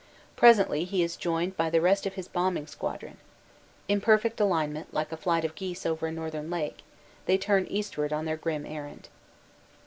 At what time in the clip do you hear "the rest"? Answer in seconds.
1.69-2.07